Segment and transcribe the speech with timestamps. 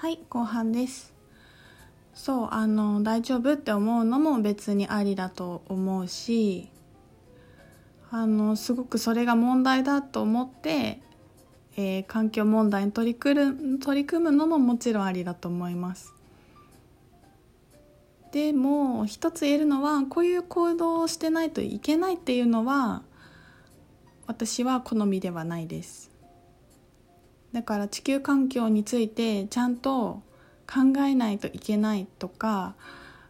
[0.00, 1.12] はい後半です。
[2.14, 6.68] そうあの大丈夫って思うのも別にありだと思うし
[8.08, 11.00] あのすごくそれが問題だと思って、
[11.76, 16.14] えー、環境問題に取り組む取り組むのももちろんありだと思います。
[18.30, 23.02] でも一つ言えるのはこういう行動をしてないといけないっていうのは
[24.28, 26.12] 私は好みではないです。
[27.52, 30.22] だから地球環境についてちゃんと
[30.66, 32.74] 考えないといけないとか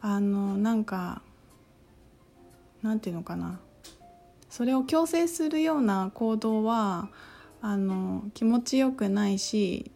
[0.00, 1.22] あのなんか
[2.82, 3.60] なんていうのかな。
[4.50, 7.08] それを強制するような行動は
[7.62, 9.90] あの気持ちよくないし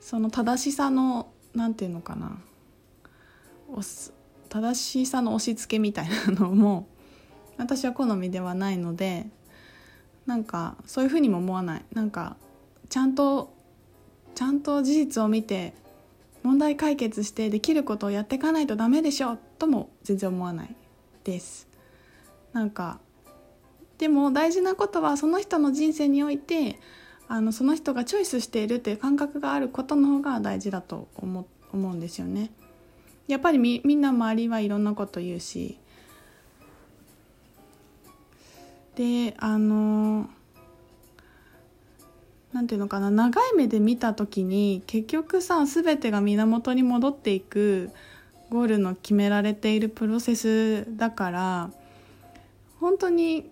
[0.00, 2.38] その正しさのなんていうのかな。
[4.48, 6.86] 正しさの押し付けみたいなのも
[7.58, 9.26] 私は好みではないので
[10.24, 11.84] なんかそういうふうにも思わない。
[11.92, 12.36] なんか
[12.88, 13.54] ちゃんと
[14.34, 15.74] ちゃんと事実を見て
[16.42, 20.76] 問題解決してできることをやっていかないとダメでしょとも全然思わない
[21.24, 21.68] です
[22.52, 23.00] なんか
[23.98, 26.78] でも大事なことはその人の人生において
[27.28, 32.50] あのその人がチョイスしているという感覚があることの方が大事だと思思うんですよね。
[33.26, 35.78] やっぱりみみんな周りはいろんなこと言うし
[38.94, 40.30] であの
[42.56, 47.90] なんていうのかな長い目で見た時に結局さ全てが源に戻っていく
[48.48, 51.70] ゴールの決められているプロセスだから
[52.80, 53.50] 本当に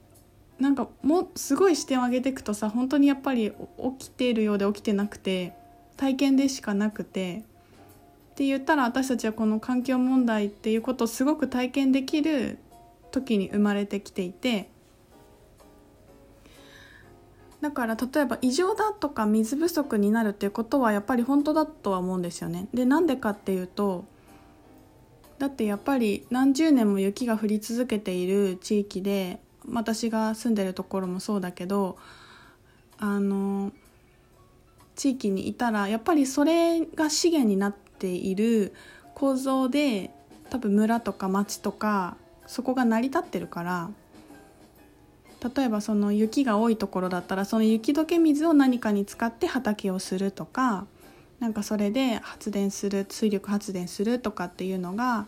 [0.58, 3.52] なんかもすごい視点を上げていくとさ本当にやっぱり
[3.98, 5.52] 起きているようで起きてなくて
[5.98, 7.42] 体験でしかなくて
[8.32, 12.56] って言ったら私たちはこの環境問題っていうことをすごく体験できる
[13.10, 14.70] 時に生まれてきていて
[17.64, 22.68] だから例えば異常だとか水不足になるっていうことはやっぱり本当だとは思うんですよね。
[22.74, 24.04] でなんでかっていうと
[25.38, 31.96] だってやっぱり何十年も雪が降り続けている地域で私が住んでるところもそうだけど
[32.98, 33.72] あの
[34.94, 38.74] 地域にいたらやっぱりそれが資源になっている
[39.14, 40.10] 構造で
[40.50, 43.90] 多分村とか町とかそこが成り立ってるから
[45.56, 50.86] 例えばその雪が多いところだったらその雪解け水を何かに使って畑をするとか
[51.40, 55.26] なんかそれで発電する水力発電するとかっていうのが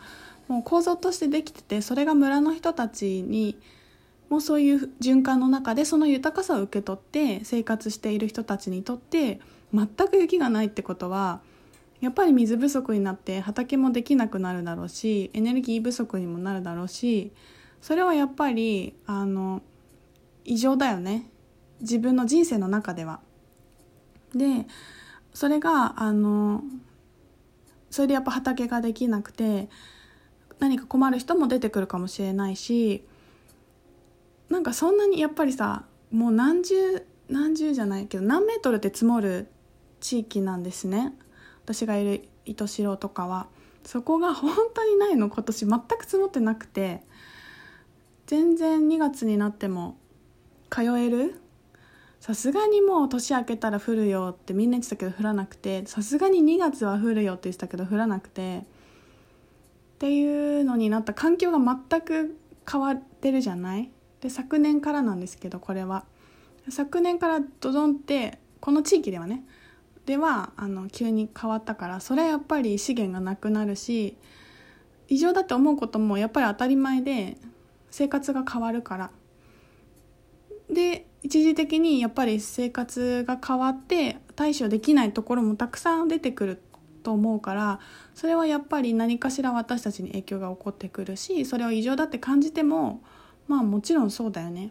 [0.48, 3.58] もう構造としてできててそれが村の人たちに
[4.30, 9.40] もうそういう循環の中でその豊かさを受け取って生活している人たちにとって
[9.74, 11.40] 全く雪がないってことは
[12.00, 17.32] やっぱり水不足になって畑もできなくなるだろうしエネルギー不足にもなるだろうし
[17.80, 19.62] それはやっぱりあの
[20.46, 21.28] 異常だよね。
[21.80, 23.20] 自分の人生の中では。
[24.34, 24.66] で
[25.34, 26.62] それがあの
[27.90, 29.68] それでやっぱ畑ができなくて
[30.58, 33.04] 何か困る人も出てくるかもしれないし
[34.48, 39.48] なんかそんなにやっぱりさもう何十何十じゃないけど何メートルで積もる
[40.00, 41.12] 地域なんですね。
[41.64, 43.48] 私がいる糸代とかは。
[43.84, 45.66] そこが本当にないの今年。
[45.66, 47.02] 全く積もってなくて。
[48.26, 49.98] 全然2月になっても
[50.76, 51.40] 通える？
[52.20, 58.58] さすがにもう年明けたら降るよってみんな言ってたけど降らなくてさすがに2月は降るよって言ってたけど降らなくて。
[58.58, 62.36] っていうのになった環境が全く
[62.70, 63.90] 変わってるじゃない？
[64.20, 66.04] で昨年からなんですけどこれは。
[66.68, 69.46] 昨年からドドンってこの地域ではね。
[70.04, 74.18] ではあの急に変わったからそれはやっぱり資源がなくなるし
[75.08, 77.38] 異常だって思うこともやっぱり当たり前で
[77.90, 79.10] 生活が変わるから。
[80.76, 86.62] で一時的にやっぱり生活が変わって対処できないところもたくさん出てくる
[87.02, 87.80] と思うから
[88.14, 93.02] それはやっぱり何かしら私たちに影響が起こってくるしそれを異常だって感じても
[93.48, 94.70] まあもちろんそうだよね。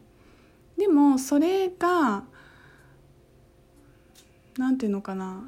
[0.77, 2.25] でもそれが
[4.59, 5.43] 何て言うのかな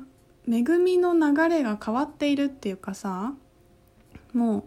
[0.48, 3.34] 恵みの流れが変わっているっていうかさ
[4.34, 4.64] もう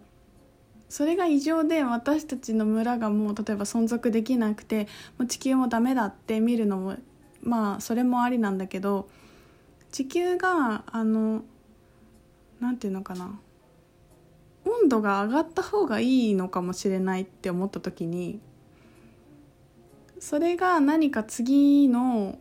[0.91, 4.89] それが異常で私たちの村がもう例えば存続できなくて
[5.19, 6.97] もう地球もダメだって見るのも
[7.43, 9.09] まあそれもありなんだけど
[9.93, 11.43] 地球があの
[12.59, 13.39] 何て言うのかな
[14.65, 18.41] 温度が上がった方がいいのかもしれないって思った時に
[20.19, 22.37] それが何か次の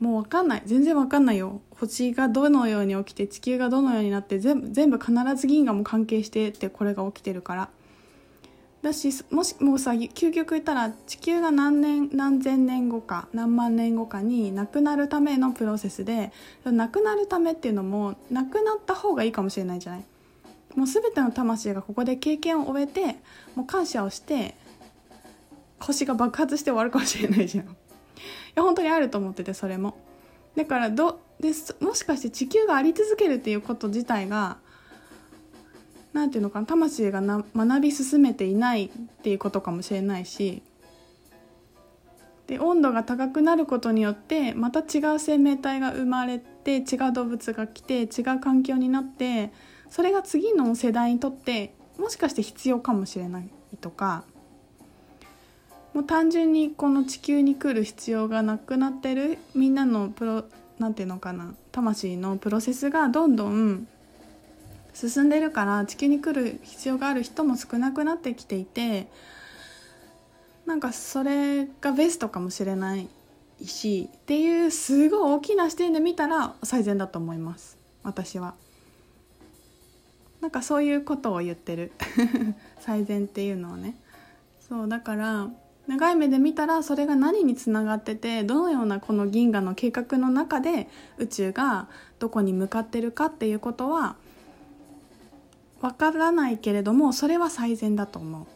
[0.00, 0.62] もう分かんない。
[0.64, 1.60] 全然分かんないよ。
[1.78, 7.68] 星がどのように起きて地球がどのようになって全部全部必ず銀河も関係してってこれが起きてるから。
[8.82, 16.32] だしもしもうさ究極言ったら地球が何年何千年後か何万年後かになくなるためのプロセスで
[16.64, 20.04] なくなるためっていうのもなくなった方がいいかもしれないじゃない。
[20.76, 23.16] もう全ての魂がここで経験を終えて
[23.54, 24.54] もう感謝をして
[25.78, 27.76] 星が爆発して終わるかもしれないじゃん。
[28.54, 29.96] や本当にあると思っててそれも。
[30.56, 34.58] だからどでもしかして地球があり続けるっていうこと自体が
[36.12, 38.88] 何て言うのかな魂がな学び進めていないっ
[39.22, 40.62] ていうことかもしれないし
[42.46, 49.52] で温度が高くなることによってまた違う生命体が生まれて違う動物が来て違う環境になって
[49.88, 53.48] それが次の世代にとってもしかして必要かもしれない
[53.80, 54.24] とか
[55.94, 60.44] もう単純にこの地球に来る必要がなくなってるみんなのプロ
[60.78, 63.86] なんていうのかな魂のプロセスがどんどん
[64.94, 69.08] 進んでるから地球に来る必要がある人も少なくなってきていて
[70.66, 73.08] なんかそれがベストかもしれない
[73.64, 77.76] しっていうすごい大きな視点で見たら最善だと思います。
[78.02, 78.54] 私は。
[80.40, 81.92] なんかそういうことを言ってる。
[82.80, 83.96] 最善っていうのはね。
[84.66, 85.50] そうだから
[85.86, 90.88] 長い目で見たらそれが何につながっててどのようなこの銀河の計画の中で
[91.18, 91.88] 宇宙が
[92.18, 94.16] どこに向かってるかっていうことは
[95.80, 98.46] わからないけれどもそれは最善だと思う。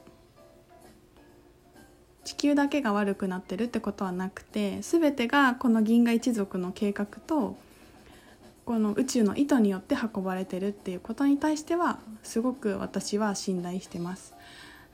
[2.24, 7.56] 地球だけが悪くなってるってことはなくて全てがこの銀河一族の計画と
[8.64, 14.34] この宇宙の意図によって運ばれてるっていうことに対してはすごく私は信頼してます。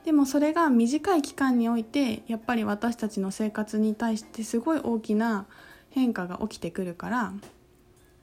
[0.05, 5.45] でもそれが短い期間においてやっぱり私たちの生活に対してすごい大きな
[5.91, 7.33] 変化が起きてくるから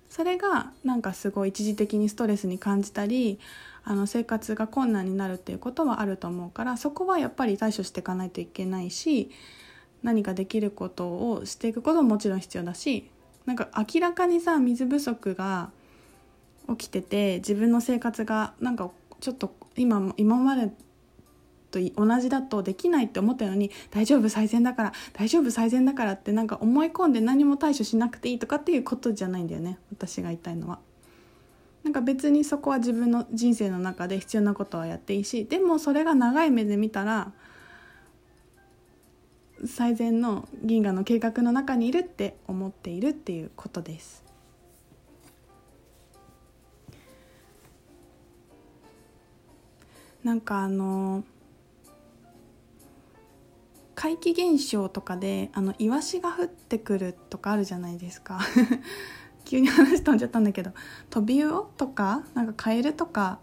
[0.09, 3.39] それがなんかすごい一時的にストレスに感じたり
[3.85, 9.31] あの生活が困難になるっていうことはあると思うからそこはやっぱり対処していかないといけないし
[10.03, 13.11] 何かできることをしていくことももちろん必要だし
[13.47, 15.71] なんか明らかにさ水不足が
[16.69, 18.91] 起きてて自分の生活がなんか
[19.21, 20.71] ちょっと今今まで
[21.71, 30.79] と同じだとできないって思ったのに大丈夫最善だから大丈夫最善だからってなんか思い込んで何も対処しなくていいとかっていうことじゃないんだよね私が言いたいのは。
[31.85, 37.33] なんか別にそこは自分の人生の中で必要なことはやっていいしでもそれが長い目で見たら
[39.65, 44.25] 最善の銀河の計画の中にいるって思っているっていうことです。
[50.25, 51.25] なんかあの
[54.01, 58.39] 怪奇現象とかであのイワシが降ってくるとかあるじゃないですか。
[59.45, 60.71] 急に話飛んじゃったんだけど
[61.11, 63.41] トビウオとかなんかカエルとか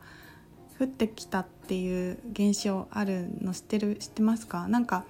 [0.79, 4.69] 降ってきたっていう現象あるの知ってる知ってますか？
[4.69, 5.03] なんか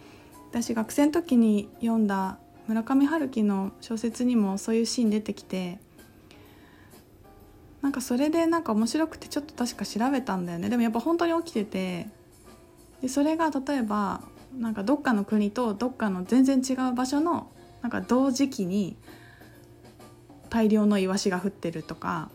[0.49, 5.77] 私学生の時に読んだ村上春樹の小説にもそういうシーン出てきて
[7.83, 10.69] なんかそれでなんか面白くてちょっと確か調べたんだよね。
[10.69, 12.07] でもやっぱ本当に起きてて
[13.03, 14.21] でそれが例えば
[14.57, 18.97] なんかどっかの国とどっかの全然違う場所のなんか同時期に
[20.49, 22.29] 大量のイワシが降ってるとか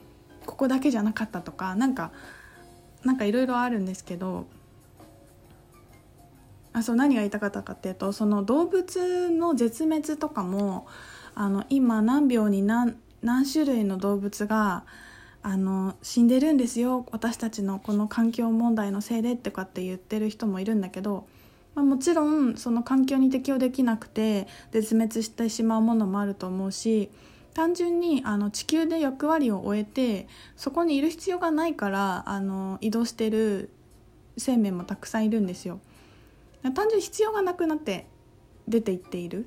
[0.46, 2.12] ここだけじゃなかったとかなんか
[3.04, 4.46] なんかいろいろあるんですけど
[6.72, 10.86] あそう何が言いたかったかっていうとその動物の絶滅とかも
[11.34, 14.84] あの今何秒に何何種類の動物が
[15.42, 21.26] あの死んでるんですよ私たちのこの環境問題のせいでとかって言ってる人もいるんだけど
[21.80, 27.10] まあ、もちろんその環境に適応できなくて絶滅してしまうものもあると思うし
[27.54, 33.70] 単純にあの地球で役割を終えてそこにいる必要がないからあの移動してる
[34.36, 35.80] 生命もたくさんいるんですよ。
[36.62, 38.06] 単純に必要がなくなって
[38.68, 39.46] 出ていっている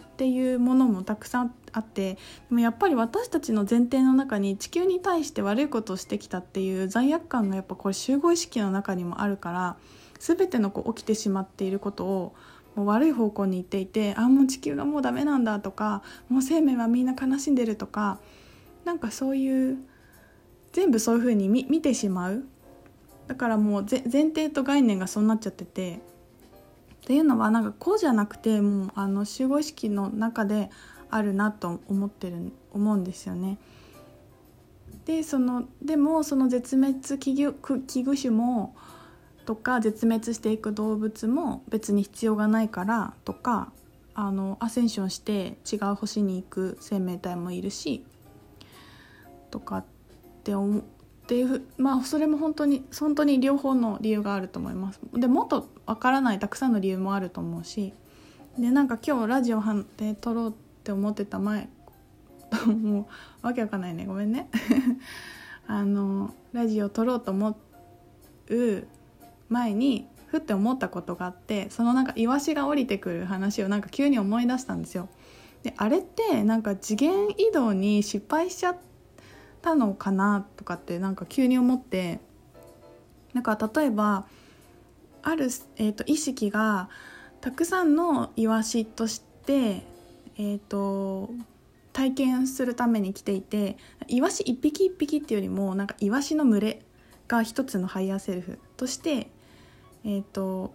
[0.00, 9.76] っていうものもたくさんあってでもやっぱり私たちの前提の中に地球に対して悪いことをしてきたっていう罪悪感がやっぱこれ集合意識の中にもあるから
[10.18, 12.34] 全てのこう起きてしまっていることを
[12.74, 18.18] もう悪い方向に行っていてあもう地球がもうダメなんだとかもう生命はみんな悲しんでるとか
[18.84, 19.78] なんかそういう
[20.72, 22.44] 全部そういうふうに見見てしまう
[23.26, 26.00] だからもう前提と概念がそうなっちゃってて
[27.02, 30.70] っていうのはなんかこうじゃなくてもうあの集合意識の中で
[31.10, 33.58] あるなと思ってる思うんですよね。
[35.04, 37.52] でそのでもその絶滅危惧
[37.86, 38.74] 危惧種も
[39.46, 43.72] とか絶滅していく動物も別に必要がないからとか
[44.14, 48.04] あのアセンションして違う星に行く生命体もいるし
[49.50, 49.84] とかっ
[50.42, 50.82] て思っ
[51.26, 55.00] ていうまあそれも本当に本当に両方の理由があると思います。
[55.14, 57.92] でもっとわからないたくさんの理由もあると思うし
[58.58, 59.62] でなんか今日ラジオ
[59.96, 61.68] で撮ろうって思ってた前
[62.66, 63.08] も
[63.42, 64.06] うわけわかんないね。
[64.06, 64.48] ごめんね。
[65.68, 67.56] あのラジオ撮ろうと思
[68.48, 68.86] う
[69.48, 75.08] 前にふって思ったことがあってそのなんかイワシが降りてくる話をなんか急に思い出したんですよ。
[75.62, 78.76] であれってなんか次元移動に失敗しちゃっ
[79.62, 82.20] たのかなとかってなんか急に思って
[83.34, 84.26] なんか例えば
[85.22, 86.88] ある、えーと、意識が
[87.40, 89.82] たくさんのイワシとして、
[90.38, 91.30] えーと
[91.96, 96.82] 体験するために来ていてイワシ一匹一匹っていうよりもなんかイワシの群れ
[97.26, 99.30] が一つのハイヤーセルフとして
[100.06, 100.72] えっ、ー、と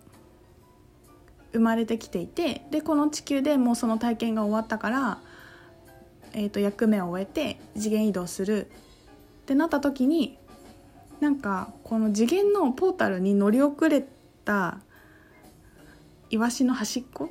[1.54, 5.20] 生まれてきていてでこの地球でもうその体験が終わったから、
[6.34, 8.68] えー、と役目を終えて次元移動する。
[8.68, 10.38] ってなった時に
[11.20, 14.06] なんかこの次元のポータルに乗り遅れ
[14.46, 14.80] た
[16.30, 17.30] イワシの端っこ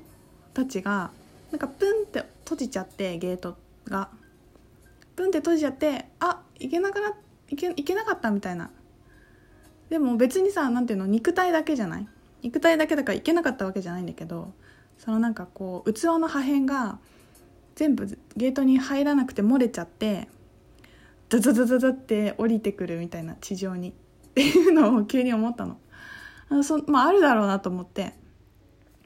[0.52, 1.12] たちが
[1.50, 4.08] なんかプンって閉じちゃってゲートが。
[5.16, 7.14] プンって閉じちゃってあ行けなくな
[7.50, 8.70] いけいけなかったみたいな。
[9.90, 12.08] でも別にさ何ていうの肉体だけじゃない？
[12.42, 14.54] 肉体だけだからいけなかったわけじゃないんだけど
[14.96, 16.98] そのなんかこう器の破片が
[17.74, 18.06] 全部
[18.36, 20.28] ゲートに入らなくて漏れちゃって
[21.28, 23.92] ザザザザザって降りてくるみたいな地上にっ
[24.34, 25.78] ていうのを急に思ったの
[26.48, 26.62] あの。
[26.62, 28.14] そ、まあ、あるだろうなと思って。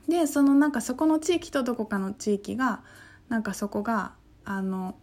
[0.09, 2.83] でそのなんかそこの地域とどこかの地域が
[3.29, 4.13] なんかそこが
[4.45, 4.97] あの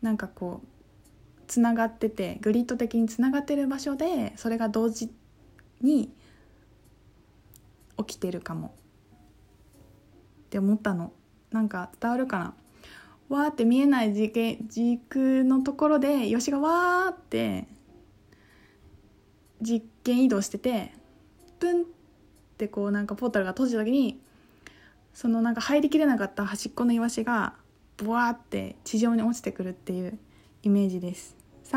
[0.00, 0.68] なんかこう
[1.46, 5.10] つながっててグリッド的につながってる場所でそれが同時
[5.80, 6.12] に
[7.98, 8.74] 起きてるかも。
[10.46, 11.12] って思ったの。
[11.50, 12.54] なんか伝わるかな。
[13.28, 17.66] わーって見えない軸軸のところでよしがわーって
[19.62, 20.92] 実験移動してて
[21.58, 21.84] プンっ
[22.58, 24.20] てこうなんかポータルが閉じた時に
[25.14, 27.54] そのなんか入りきれなかった端っこのイワシが
[27.96, 30.18] ブワーって地上に落ちてくるっていう
[30.64, 31.43] イメージです。